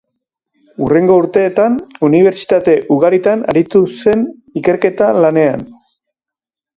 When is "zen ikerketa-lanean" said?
3.99-5.63